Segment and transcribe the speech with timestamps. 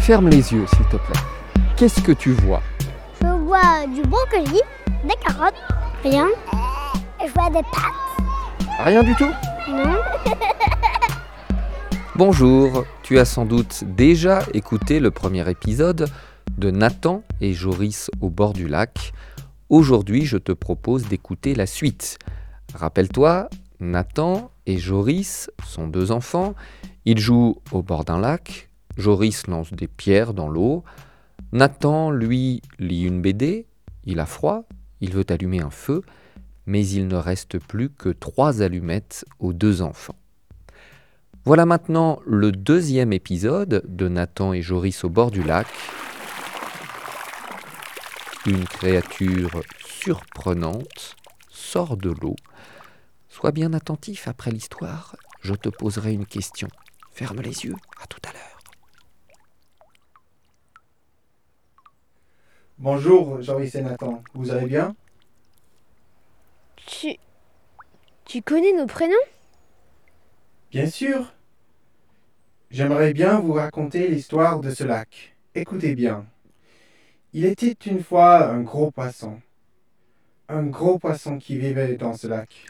[0.00, 1.20] Ferme les yeux, s'il te plaît.
[1.76, 2.62] Qu'est-ce que tu vois?
[3.20, 4.62] Je vois du brocoli,
[5.04, 5.52] des carottes,
[6.02, 6.26] rien.
[7.22, 8.80] Et je vois des pâtes.
[8.82, 9.30] Rien du tout?
[9.68, 9.98] Non
[12.16, 16.08] Bonjour, tu as sans doute déjà écouté le premier épisode
[16.56, 19.12] de Nathan et Joris au bord du lac.
[19.68, 22.18] Aujourd'hui, je te propose d'écouter la suite.
[22.74, 23.48] Rappelle-toi,
[23.80, 26.54] Nathan et Joris sont deux enfants.
[27.04, 28.70] Ils jouent au bord d'un lac.
[28.96, 30.84] Joris lance des pierres dans l'eau.
[31.52, 33.66] Nathan, lui, lit une BD.
[34.04, 34.64] Il a froid.
[35.00, 36.02] Il veut allumer un feu.
[36.66, 40.16] Mais il ne reste plus que trois allumettes aux deux enfants.
[41.44, 45.66] Voilà maintenant le deuxième épisode de Nathan et Joris au bord du lac.
[48.46, 51.16] Une créature surprenante
[51.50, 52.36] sort de l'eau.
[53.32, 56.68] Sois bien attentif après l'histoire, je te poserai une question.
[57.12, 58.60] Ferme les yeux, à tout à l'heure.
[62.76, 64.22] Bonjour, Joris et Nathan.
[64.34, 64.94] Vous allez bien?
[66.76, 67.16] Tu.
[68.26, 69.14] Tu connais nos prénoms?
[70.70, 71.32] Bien sûr.
[72.70, 75.34] J'aimerais bien vous raconter l'histoire de ce lac.
[75.54, 76.26] Écoutez bien.
[77.32, 79.40] Il était une fois un gros poisson.
[80.50, 82.66] Un gros poisson qui vivait dans ce lac.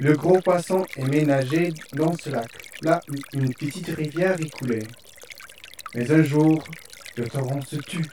[0.00, 2.50] Le gros poisson aimait nager dans ce lac.
[2.82, 3.00] Là,
[3.32, 4.86] une petite rivière y coulait.
[5.94, 6.64] Mais un jour,
[7.16, 8.04] le torrent se tue.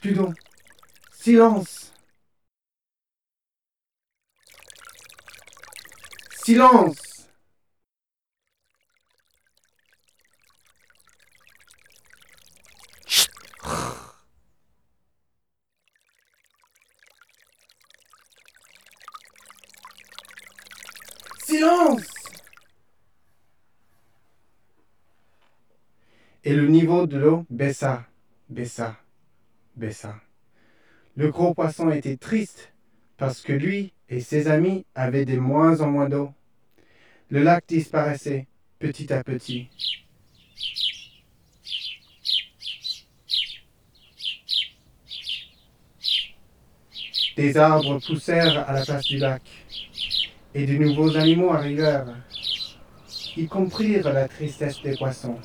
[0.00, 0.34] Plus donc.
[1.12, 1.92] Silence
[6.30, 7.06] Silence
[26.44, 28.06] Et le niveau de l'eau baissa,
[28.48, 28.96] baissa,
[29.74, 30.14] baissa.
[31.16, 32.72] Le gros poisson était triste
[33.16, 36.30] parce que lui et ses amis avaient de moins en moins d'eau.
[37.30, 38.46] Le lac disparaissait
[38.78, 39.68] petit à petit.
[47.36, 49.42] Des arbres poussèrent à la place du lac,
[50.56, 52.06] et de nouveaux animaux arrivèrent.
[53.36, 55.38] Ils comprirent la tristesse des poissons.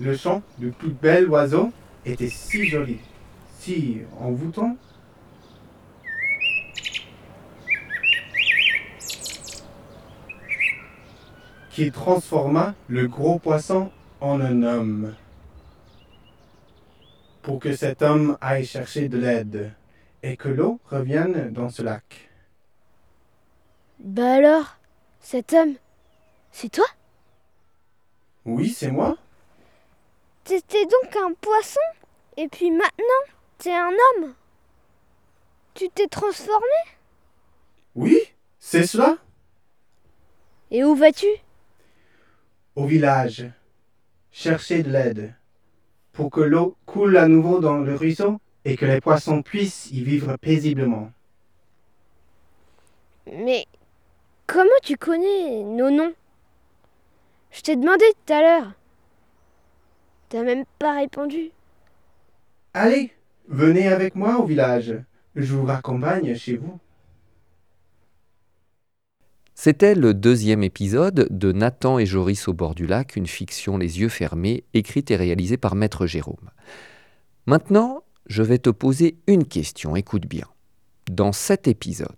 [0.00, 1.72] Le chant du plus bel oiseau
[2.06, 2.98] était si joli,
[3.58, 4.76] si envoûtant.
[11.72, 15.14] qui transforma le gros poisson en un homme.
[17.42, 19.72] Pour que cet homme aille chercher de l'aide
[20.22, 22.30] et que l'eau revienne dans ce lac.
[24.00, 24.76] Bah alors,
[25.20, 25.74] cet homme,
[26.52, 26.86] c'est toi?
[28.44, 29.16] Oui, c'est moi.
[30.42, 31.78] T'étais donc un poisson
[32.36, 33.24] Et puis maintenant,
[33.58, 34.34] t'es un homme
[35.74, 36.76] Tu t'es transformé?
[37.94, 38.18] Oui,
[38.58, 39.18] c'est cela.
[40.70, 41.26] Et où vas-tu?
[42.76, 43.50] Au village,
[44.30, 45.34] chercher de l'aide
[46.12, 50.02] pour que l'eau coule à nouveau dans le ruisseau et que les poissons puissent y
[50.04, 51.10] vivre paisiblement.
[53.32, 53.64] Mais
[54.46, 56.12] comment tu connais nos noms?
[57.50, 58.72] Je t'ai demandé tout à l'heure.
[60.28, 61.50] T'as même pas répondu.
[62.74, 63.12] Allez,
[63.48, 64.94] venez avec moi au village.
[65.34, 66.78] Je vous raccompagne chez vous.
[69.54, 74.00] C'était le deuxième épisode de Nathan et Joris au bord du lac, une fiction les
[74.00, 76.50] yeux fermés, écrite et réalisée par Maître Jérôme.
[77.46, 80.46] Maintenant, je vais te poser une question, écoute bien.
[81.10, 82.08] Dans cet épisode,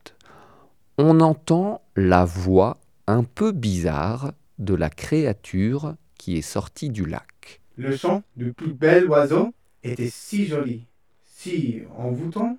[0.99, 7.61] on entend la voix un peu bizarre de la créature qui est sortie du lac.
[7.77, 10.85] Le chant du plus bel oiseau était si joli,
[11.25, 12.59] si envoûtant,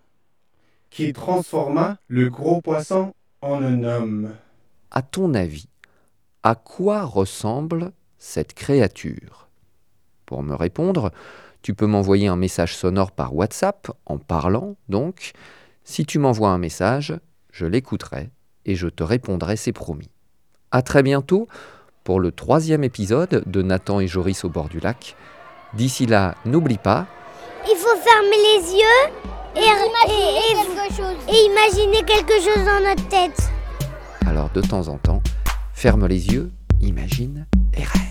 [0.89, 4.33] qu'il transforma le gros poisson en un homme.
[4.89, 5.67] À ton avis,
[6.43, 9.49] à quoi ressemble cette créature?
[10.25, 11.11] Pour me répondre,
[11.61, 15.31] tu peux m'envoyer un message sonore par WhatsApp, en parlant donc.
[15.83, 17.13] Si tu m'envoies un message,
[17.51, 18.29] je l'écouterai
[18.65, 20.09] et je te répondrai, c'est promis.
[20.71, 21.47] À très bientôt
[22.03, 25.15] pour le troisième épisode de Nathan et Joris au bord du lac.
[25.73, 27.07] D'ici là, n'oublie pas,
[27.69, 29.11] Il faut fermer les yeux
[29.55, 31.15] et, et- et- quelque chose.
[31.27, 33.49] et imaginer quelque chose dans notre tête.
[34.25, 35.21] alors de temps en temps,
[35.73, 38.10] ferme les yeux, imagine et rêve.